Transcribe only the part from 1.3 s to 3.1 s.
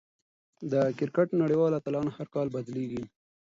نړۍوال اتلان هر کال بدلېږي.